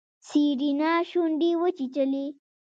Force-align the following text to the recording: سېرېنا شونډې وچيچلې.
سېرېنا 0.27 0.93
شونډې 1.09 1.51
وچيچلې. 1.61 2.25